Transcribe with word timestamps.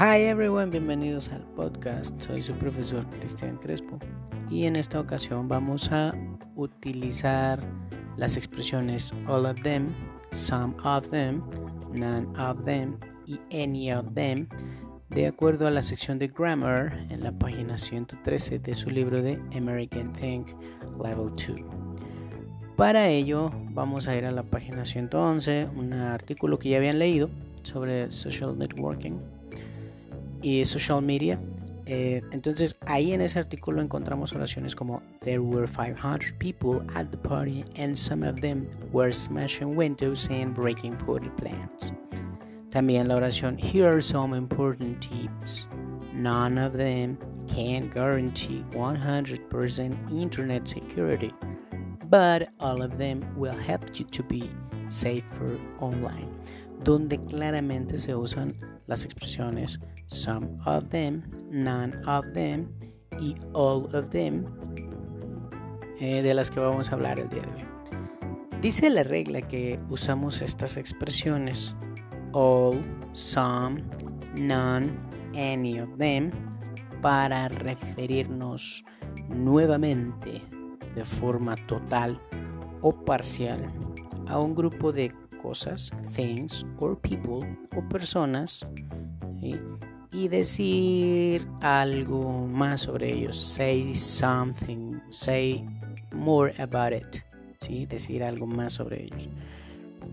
Hi 0.00 0.26
everyone, 0.26 0.70
bienvenidos 0.70 1.28
al 1.30 1.42
podcast. 1.56 2.20
Soy 2.20 2.40
su 2.40 2.52
profesor 2.52 3.04
Cristian 3.10 3.56
Crespo 3.56 3.98
y 4.48 4.66
en 4.66 4.76
esta 4.76 5.00
ocasión 5.00 5.48
vamos 5.48 5.90
a 5.90 6.12
utilizar 6.54 7.58
las 8.16 8.36
expresiones 8.36 9.12
all 9.26 9.44
of 9.44 9.60
them, 9.62 9.92
some 10.30 10.72
of 10.84 11.10
them, 11.10 11.42
none 11.92 12.28
of 12.38 12.64
them 12.64 12.96
y 13.26 13.40
any 13.50 13.92
of 13.92 14.14
them 14.14 14.46
de 15.08 15.26
acuerdo 15.26 15.66
a 15.66 15.72
la 15.72 15.82
sección 15.82 16.20
de 16.20 16.28
grammar 16.28 17.04
en 17.10 17.24
la 17.24 17.32
página 17.32 17.76
113 17.76 18.60
de 18.60 18.76
su 18.76 18.90
libro 18.90 19.20
de 19.20 19.42
American 19.56 20.12
Think 20.12 20.46
Level 21.02 21.30
2. 21.30 21.60
Para 22.76 23.08
ello 23.08 23.50
vamos 23.72 24.06
a 24.06 24.14
ir 24.14 24.26
a 24.26 24.30
la 24.30 24.44
página 24.44 24.84
111, 24.84 25.70
un 25.74 25.92
artículo 25.92 26.56
que 26.56 26.68
ya 26.68 26.76
habían 26.76 27.00
leído 27.00 27.30
sobre 27.64 28.12
social 28.12 28.56
networking 28.56 29.18
y 30.42 30.64
social 30.64 31.02
media. 31.02 31.40
Eh, 31.90 32.22
entonces 32.32 32.76
ahí 32.86 33.12
en 33.12 33.22
ese 33.22 33.38
artículo 33.38 33.80
encontramos 33.80 34.34
oraciones 34.34 34.76
como 34.76 35.02
There 35.20 35.38
were 35.38 35.66
500 35.66 36.34
people 36.38 36.82
at 36.94 37.10
the 37.10 37.16
party 37.16 37.64
and 37.78 37.96
some 37.96 38.22
of 38.22 38.40
them 38.40 38.68
were 38.92 39.10
smashing 39.10 39.74
windows 39.74 40.28
and 40.30 40.54
breaking 40.54 40.98
party 40.98 41.30
plants. 41.30 41.94
También 42.68 43.08
la 43.08 43.16
oración 43.16 43.56
Here 43.58 43.86
are 43.86 44.02
some 44.02 44.36
important 44.36 45.00
tips. 45.00 45.66
None 46.12 46.58
of 46.58 46.74
them 46.74 47.16
can 47.48 47.88
guarantee 47.88 48.62
100% 48.72 50.12
internet 50.12 50.68
security, 50.68 51.32
but 52.10 52.48
all 52.60 52.82
of 52.82 52.98
them 52.98 53.20
will 53.36 53.56
help 53.56 53.98
you 53.98 54.04
to 54.04 54.22
be 54.24 54.50
safer 54.84 55.58
online. 55.80 56.28
Donde 56.84 57.18
claramente 57.18 57.98
se 57.98 58.14
usan 58.14 58.54
las 58.86 59.06
expresiones 59.06 59.78
some 60.08 60.58
of 60.66 60.88
them, 60.90 61.22
none 61.50 61.94
of 62.06 62.26
them 62.32 62.68
y 63.20 63.36
all 63.54 63.84
of 63.94 64.10
them, 64.10 64.44
eh, 66.00 66.22
de 66.22 66.34
las 66.34 66.50
que 66.50 66.60
vamos 66.60 66.90
a 66.90 66.94
hablar 66.94 67.20
el 67.20 67.28
día 67.28 67.42
de 67.42 67.62
hoy. 67.62 67.68
Dice 68.60 68.90
la 68.90 69.04
regla 69.04 69.40
que 69.40 69.78
usamos 69.88 70.42
estas 70.42 70.76
expresiones 70.76 71.76
all, 72.32 72.80
some, 73.12 73.84
none, 74.34 74.98
any 75.34 75.78
of 75.78 75.88
them 75.96 76.32
para 77.00 77.48
referirnos 77.48 78.84
nuevamente 79.28 80.42
de 80.94 81.04
forma 81.04 81.54
total 81.66 82.20
o 82.80 82.92
parcial 82.92 83.60
a 84.26 84.38
un 84.38 84.54
grupo 84.54 84.92
de 84.92 85.12
cosas, 85.40 85.92
things 86.14 86.66
or 86.80 86.98
people 87.00 87.46
o 87.76 87.88
personas 87.88 88.66
y 90.12 90.28
decir 90.28 91.46
algo 91.60 92.46
más 92.46 92.82
sobre 92.82 93.12
ellos. 93.12 93.36
Say 93.36 93.94
something, 93.94 95.00
say 95.10 95.66
more 96.12 96.52
about 96.60 96.92
it. 96.92 97.22
¿sí? 97.60 97.86
Decir 97.86 98.22
algo 98.22 98.46
más 98.46 98.74
sobre 98.74 99.04
ellos. 99.04 99.28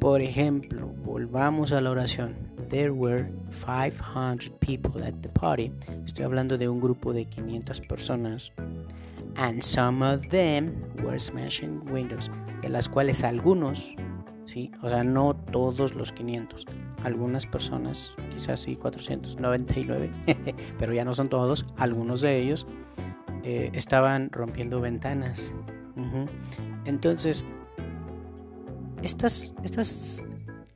Por 0.00 0.20
ejemplo, 0.20 0.88
volvamos 1.04 1.72
a 1.72 1.80
la 1.80 1.90
oración. 1.90 2.34
There 2.68 2.90
were 2.90 3.30
500 3.64 4.50
people 4.58 5.02
at 5.04 5.14
the 5.22 5.28
party. 5.28 5.70
Estoy 6.04 6.24
hablando 6.24 6.58
de 6.58 6.68
un 6.68 6.80
grupo 6.80 7.12
de 7.12 7.24
500 7.26 7.80
personas. 7.82 8.52
And 9.36 9.62
some 9.62 10.04
of 10.04 10.28
them 10.28 10.66
were 11.02 11.18
smashing 11.18 11.80
windows. 11.90 12.30
De 12.62 12.68
las 12.68 12.88
cuales 12.88 13.22
algunos, 13.22 13.94
¿sí? 14.44 14.70
o 14.82 14.88
sea, 14.88 15.04
no 15.04 15.34
todos 15.34 15.94
los 15.94 16.12
500 16.12 16.66
algunas 17.04 17.46
personas, 17.46 18.14
quizás 18.30 18.60
sí 18.60 18.76
499, 18.76 20.10
pero 20.78 20.92
ya 20.92 21.04
no 21.04 21.14
son 21.14 21.28
todos, 21.28 21.66
algunos 21.76 22.20
de 22.20 22.38
ellos 22.38 22.66
eh, 23.42 23.70
estaban 23.74 24.30
rompiendo 24.30 24.80
ventanas. 24.80 25.54
Entonces, 26.86 27.44
estas, 29.02 29.54
estas 29.62 30.22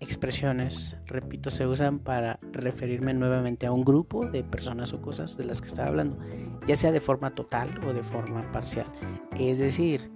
expresiones, 0.00 0.98
repito, 1.06 1.50
se 1.50 1.66
usan 1.66 1.98
para 1.98 2.38
referirme 2.52 3.14
nuevamente 3.14 3.66
a 3.66 3.72
un 3.72 3.84
grupo 3.84 4.26
de 4.26 4.44
personas 4.44 4.92
o 4.92 5.00
cosas 5.00 5.36
de 5.36 5.44
las 5.44 5.60
que 5.60 5.69
estaba 5.69 5.88
hablando, 5.88 6.19
ya 6.66 6.76
sea 6.76 6.92
de 6.92 7.00
forma 7.00 7.34
total 7.34 7.81
o 7.84 7.92
de 7.92 8.02
forma 8.02 8.50
parcial. 8.52 8.86
Es 9.38 9.58
decir, 9.58 10.10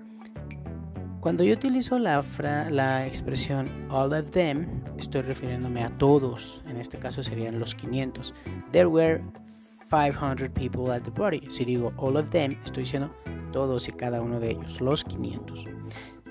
cuando 1.22 1.44
yo 1.44 1.54
utilizo 1.54 2.00
la, 2.00 2.24
la 2.68 3.06
expresión 3.06 3.70
all 3.90 4.12
of 4.12 4.32
them, 4.32 4.82
estoy 4.98 5.22
refiriéndome 5.22 5.84
a 5.84 5.96
todos. 5.96 6.60
En 6.66 6.76
este 6.78 6.98
caso 6.98 7.22
serían 7.22 7.60
los 7.60 7.76
500. 7.76 8.34
There 8.72 8.86
were 8.86 9.22
500 9.88 10.50
people 10.50 10.92
at 10.92 11.02
the 11.02 11.12
party. 11.12 11.40
Si 11.48 11.64
digo 11.64 11.92
all 11.96 12.16
of 12.16 12.30
them, 12.30 12.58
estoy 12.64 12.82
diciendo 12.82 13.14
todos 13.52 13.88
y 13.88 13.92
cada 13.92 14.20
uno 14.20 14.40
de 14.40 14.50
ellos, 14.50 14.80
los 14.80 15.04
500. 15.04 15.64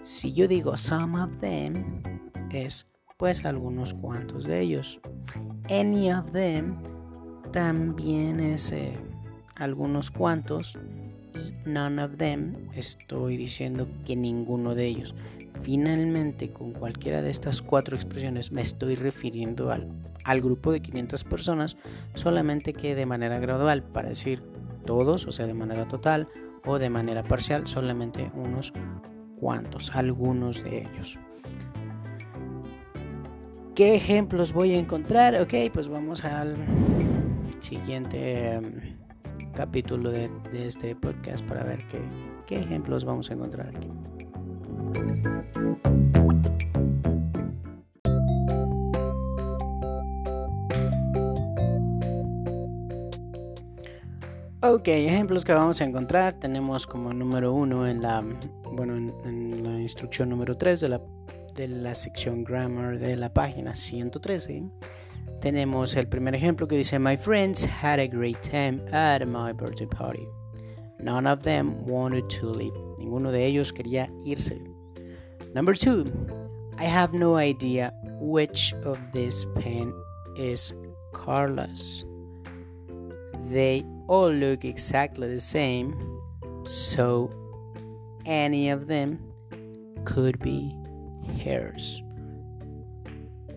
Si 0.01 0.33
yo 0.33 0.45
digo 0.45 0.75
some 0.75 1.17
of 1.17 1.37
them, 1.37 2.03
es 2.51 2.85
pues 3.15 3.45
algunos 3.45 3.93
cuantos 3.93 4.43
de 4.43 4.59
ellos. 4.59 4.99
Any 5.69 6.11
of 6.11 6.33
them 6.33 6.83
también 7.53 8.41
es 8.41 8.73
eh, 8.73 8.99
algunos 9.55 10.11
cuantos 10.11 10.77
none 11.65 12.01
of 12.01 12.17
them, 12.17 12.55
estoy 12.75 13.37
diciendo 13.37 13.87
que 14.05 14.15
ninguno 14.15 14.75
de 14.75 14.85
ellos. 14.85 15.15
Finalmente, 15.61 16.49
con 16.49 16.73
cualquiera 16.73 17.21
de 17.21 17.29
estas 17.29 17.61
cuatro 17.61 17.95
expresiones 17.95 18.51
me 18.51 18.61
estoy 18.61 18.95
refiriendo 18.95 19.71
al, 19.71 19.87
al 20.23 20.41
grupo 20.41 20.71
de 20.71 20.81
500 20.81 21.23
personas, 21.23 21.77
solamente 22.15 22.73
que 22.73 22.95
de 22.95 23.05
manera 23.05 23.39
gradual, 23.39 23.83
para 23.83 24.09
decir 24.09 24.41
todos, 24.85 25.27
o 25.27 25.31
sea, 25.31 25.45
de 25.45 25.53
manera 25.53 25.87
total, 25.87 26.27
o 26.65 26.79
de 26.79 26.89
manera 26.89 27.23
parcial, 27.23 27.67
solamente 27.67 28.31
unos 28.35 28.71
cuantos, 29.39 29.95
algunos 29.95 30.63
de 30.63 30.79
ellos. 30.79 31.19
¿Qué 33.75 33.95
ejemplos 33.95 34.53
voy 34.53 34.73
a 34.73 34.79
encontrar? 34.79 35.39
Ok, 35.41 35.53
pues 35.73 35.87
vamos 35.87 36.23
al 36.23 36.55
siguiente 37.59 38.53
em, 38.53 38.97
capítulo 39.53 40.11
de, 40.11 40.29
este 40.53 40.95
podcast 40.95 41.45
para 41.45 41.63
ver 41.63 41.85
qué, 42.47 42.55
ejemplos 42.55 43.05
vamos 43.05 43.29
a 43.29 43.33
encontrar 43.33 43.73
aquí. 43.75 43.89
Ok, 54.63 54.87
ejemplos 54.87 55.43
que 55.43 55.53
vamos 55.53 55.81
a 55.81 55.85
encontrar 55.85 56.39
tenemos 56.39 56.85
como 56.85 57.11
número 57.13 57.53
uno 57.53 57.87
en 57.87 58.01
la, 58.01 58.23
bueno, 58.71 58.95
en, 58.95 59.63
la 59.63 59.81
instrucción 59.81 60.29
número 60.29 60.55
3 60.55 60.79
de 60.79 60.89
la, 60.89 61.01
de 61.55 61.67
la 61.67 61.95
sección 61.95 62.43
grammar 62.43 62.99
de 62.99 63.17
la 63.17 63.33
página 63.33 63.73
113 63.73 64.63
tenemos 65.41 65.95
el 65.95 66.07
primer 66.07 66.35
ejemplo 66.35 66.67
que 66.67 66.77
dice, 66.77 66.99
My 66.99 67.17
friends 67.17 67.65
had 67.65 67.99
a 67.99 68.07
great 68.07 68.41
time 68.41 68.81
at 68.93 69.25
my 69.27 69.51
birthday 69.51 69.87
party. 69.87 70.27
None 70.99 71.25
of 71.25 71.43
them 71.43 71.85
wanted 71.85 72.29
to 72.39 72.45
leave. 72.45 72.73
Ninguno 72.99 73.31
de 73.31 73.45
ellos 73.45 73.73
quería 73.73 74.09
irse. 74.25 74.61
Number 75.53 75.73
two, 75.73 76.05
I 76.77 76.83
have 76.85 77.13
no 77.13 77.35
idea 77.35 77.91
which 78.19 78.73
of 78.85 78.99
this 79.11 79.45
pen 79.55 79.93
is 80.37 80.73
Carla's. 81.11 82.05
They 83.49 83.83
all 84.07 84.31
look 84.31 84.63
exactly 84.63 85.27
the 85.27 85.41
same, 85.41 85.95
so 86.65 87.31
any 88.25 88.69
of 88.69 88.87
them 88.87 89.19
could 90.05 90.39
be 90.39 90.75
hers. 91.43 92.01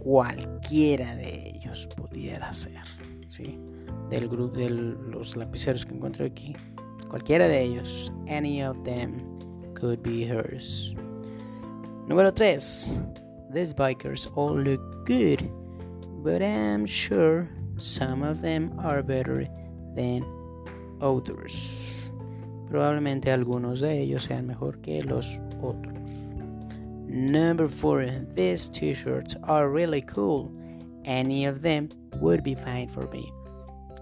Cualquiera 0.03 1.15
de 1.17 1.54
pudiera 1.97 2.53
ser, 2.53 2.81
¿sí? 3.29 3.59
Del 4.11 4.29
grupo 4.29 4.59
de 4.59 4.71
los 4.71 5.37
lapiceros 5.37 5.85
que 5.85 5.95
encuentro 5.95 6.27
aquí, 6.27 6.55
cualquiera 7.09 7.49
de 7.49 7.63
ellos, 7.63 8.13
any 8.29 8.63
of 8.63 8.77
them 8.83 9.23
could 9.75 10.01
be 10.03 10.25
hers. 10.25 10.95
Número 12.07 12.33
3. 12.33 12.99
These 13.53 13.75
bikers 13.75 14.27
all 14.35 14.59
look 14.63 15.07
good, 15.07 15.49
but 16.23 16.43
I'm 16.43 16.87
sure 16.87 17.49
some 17.79 18.23
of 18.23 18.41
them 18.41 18.73
are 18.79 19.03
better 19.03 19.47
than 19.95 20.25
others. 21.01 22.13
Probablemente 22.69 23.31
algunos 23.31 23.81
de 23.81 24.01
ellos 24.03 24.25
sean 24.25 24.47
mejor 24.47 24.81
que 24.81 25.03
los 25.03 25.41
otros. 25.63 26.35
Number 27.07 27.69
4. 27.69 28.35
These 28.35 28.71
t-shirts 28.71 29.37
are 29.45 29.69
really 29.71 30.03
cool 30.03 30.51
Any 31.05 31.47
of 31.47 31.61
them 31.61 31.89
would 32.21 32.43
be 32.43 32.55
fine 32.55 32.89
for 32.89 33.09
me. 33.11 33.33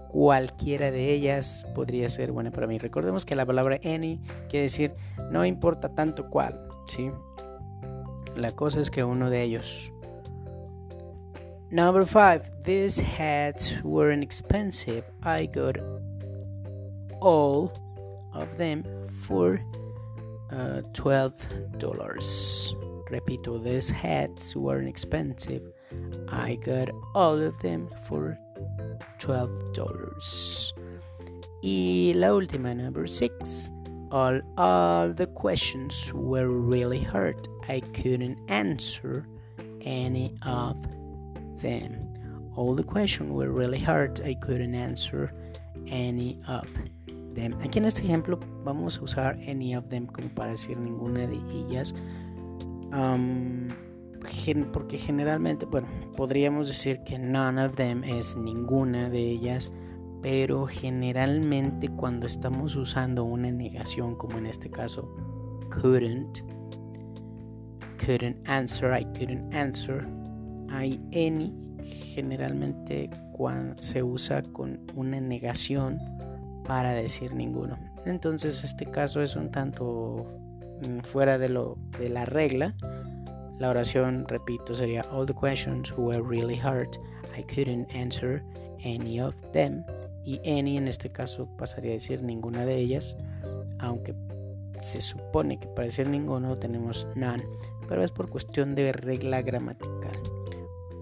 Cualquiera 0.09 0.91
de 0.91 1.11
ellas 1.11 1.65
podría 1.73 2.09
ser 2.09 2.31
buena 2.31 2.51
para 2.51 2.67
mí. 2.67 2.77
Recordemos 2.77 3.25
que 3.25 3.35
la 3.35 3.45
palabra 3.45 3.79
any 3.83 4.21
quiere 4.47 4.63
decir 4.63 4.93
no 5.31 5.45
importa 5.45 5.95
tanto 5.95 6.29
cuál, 6.29 6.67
¿sí? 6.87 7.11
La 8.35 8.51
cosa 8.51 8.79
es 8.79 8.89
que 8.89 9.03
uno 9.03 9.29
de 9.29 9.43
ellos 9.43 9.93
Number 11.73 12.05
five, 12.05 12.51
these 12.63 12.99
hats 12.99 13.73
weren't 13.83 14.21
expensive. 14.21 15.03
I 15.23 15.47
got 15.47 15.77
all 17.19 17.73
of 18.31 18.57
them 18.57 18.83
for 19.21 19.59
uh, 20.51 20.83
$12. 20.93 23.09
Repito, 23.09 23.63
these 23.63 23.89
hats 23.89 24.55
weren't 24.55 24.87
expensive. 24.87 25.72
I 26.29 26.55
got 26.55 26.89
all 27.13 27.41
of 27.41 27.57
them 27.59 27.89
for 28.05 28.37
$12. 29.19 30.73
Y 31.63 32.13
la 32.15 32.33
última, 32.33 32.75
number 32.75 33.07
six. 33.07 33.71
All, 34.11 34.41
all 34.57 35.13
the 35.13 35.27
questions 35.27 36.11
were 36.13 36.49
really 36.49 36.99
hard. 36.99 37.47
I 37.67 37.79
couldn't 37.93 38.39
answer 38.49 39.25
any 39.81 40.35
of 40.45 40.75
them. 41.61 42.13
All 42.55 42.75
the 42.75 42.83
questions 42.83 43.31
were 43.31 43.49
really 43.49 43.79
hard. 43.79 44.21
I 44.21 44.35
couldn't 44.35 44.75
answer 44.75 45.31
any 45.87 46.39
of 46.47 46.67
them. 47.33 47.53
Aquí 47.61 47.77
en 47.77 47.85
este 47.85 48.03
ejemplo 48.03 48.39
vamos 48.63 48.97
a 48.97 49.01
usar 49.01 49.35
any 49.47 49.73
of 49.73 49.89
them 49.89 50.05
como 50.05 50.29
para 50.29 50.51
decir 50.51 50.77
ninguna 50.77 51.27
de 51.27 51.39
ellas. 51.51 51.93
Um, 52.91 53.69
porque 54.71 54.97
generalmente, 54.97 55.65
bueno, 55.65 55.87
podríamos 56.15 56.67
decir 56.67 57.01
que 57.03 57.17
none 57.19 57.63
of 57.63 57.75
them 57.75 58.03
es 58.03 58.35
ninguna 58.35 59.09
de 59.09 59.19
ellas, 59.19 59.71
pero 60.21 60.65
generalmente 60.65 61.89
cuando 61.89 62.25
estamos 62.27 62.75
usando 62.75 63.23
una 63.23 63.51
negación, 63.51 64.15
como 64.15 64.37
en 64.37 64.45
este 64.45 64.69
caso, 64.69 65.13
couldn't, 65.69 66.39
couldn't 68.03 68.37
answer, 68.47 68.97
I 68.97 69.05
couldn't 69.17 69.53
answer, 69.53 70.07
hay 70.69 70.99
any, 71.13 71.53
generalmente 71.83 73.09
cuando 73.33 73.81
se 73.81 74.01
usa 74.01 74.41
con 74.43 74.79
una 74.95 75.19
negación 75.19 75.99
para 76.65 76.93
decir 76.93 77.33
ninguno. 77.35 77.77
Entonces 78.05 78.63
este 78.63 78.85
caso 78.85 79.21
es 79.21 79.35
un 79.35 79.51
tanto 79.51 80.25
mm, 80.81 80.99
fuera 80.99 81.37
de, 81.37 81.49
lo, 81.49 81.77
de 81.99 82.09
la 82.09 82.25
regla. 82.25 82.75
La 83.59 83.69
oración, 83.69 84.25
repito, 84.27 84.73
sería 84.73 85.05
All 85.11 85.25
the 85.25 85.33
questions 85.33 85.93
were 85.97 86.21
really 86.21 86.57
hard. 86.57 86.97
I 87.37 87.43
couldn't 87.43 87.93
answer 87.95 88.43
any 88.83 89.19
of 89.19 89.35
them. 89.51 89.83
Y 90.25 90.39
any 90.45 90.77
en 90.77 90.87
este 90.87 91.11
caso 91.11 91.47
pasaría 91.57 91.91
a 91.91 91.93
decir 91.93 92.23
ninguna 92.23 92.65
de 92.65 92.77
ellas. 92.77 93.17
Aunque 93.79 94.15
se 94.79 95.01
supone 95.01 95.59
que 95.59 95.67
para 95.67 95.87
decir 95.87 96.09
ninguno 96.09 96.55
tenemos 96.55 97.07
none. 97.15 97.45
Pero 97.87 98.03
es 98.03 98.11
por 98.11 98.29
cuestión 98.29 98.75
de 98.75 98.91
regla 98.91 99.41
gramatical. 99.41 100.19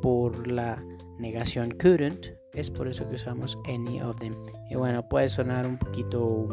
Por 0.02 0.48
la 0.48 0.84
negación 1.20 1.72
couldn't. 1.72 2.28
Es 2.54 2.70
por 2.70 2.88
eso 2.88 3.08
que 3.08 3.16
usamos 3.16 3.58
any 3.66 4.02
of 4.02 4.18
them. 4.18 4.36
Y 4.70 4.76
bueno, 4.76 5.08
puede 5.08 5.30
sonar 5.30 5.66
un 5.66 5.78
poquito 5.78 6.48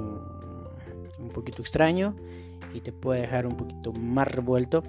un 1.19 1.29
poquito 1.31 1.63
extraño 1.63 2.15
y 2.75 2.81
te 2.81 2.93
puede 2.93 3.23
dejar 3.23 3.47
un 3.47 3.57
poquito 3.57 3.93
más 3.93 4.29
revuelto 4.29 4.83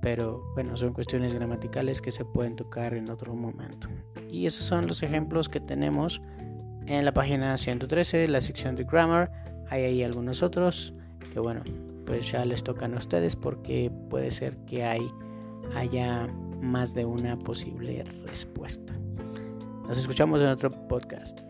pero 0.00 0.42
bueno, 0.54 0.76
son 0.76 0.92
cuestiones 0.92 1.34
gramaticales 1.34 2.00
que 2.00 2.12
se 2.12 2.24
pueden 2.24 2.56
tocar 2.56 2.94
en 2.94 3.10
otro 3.10 3.34
momento. 3.34 3.88
Y 4.30 4.46
esos 4.46 4.64
son 4.64 4.86
los 4.86 5.02
ejemplos 5.02 5.48
que 5.48 5.60
tenemos 5.60 6.20
en 6.86 7.04
la 7.04 7.12
página 7.12 7.56
113, 7.56 8.28
la 8.28 8.40
sección 8.40 8.76
de 8.76 8.84
grammar. 8.84 9.32
Hay 9.68 9.82
ahí 9.84 10.02
algunos 10.02 10.42
otros 10.42 10.94
que 11.32 11.40
bueno, 11.40 11.62
pues 12.06 12.30
ya 12.30 12.44
les 12.44 12.62
tocan 12.62 12.94
a 12.94 12.98
ustedes 12.98 13.36
porque 13.36 13.90
puede 14.08 14.30
ser 14.30 14.56
que 14.64 14.84
hay, 14.84 15.02
haya 15.74 16.28
más 16.60 16.94
de 16.94 17.04
una 17.04 17.38
posible 17.38 18.04
respuesta. 18.26 18.94
Nos 19.88 19.98
escuchamos 19.98 20.40
en 20.40 20.48
otro 20.48 20.70
podcast. 20.88 21.45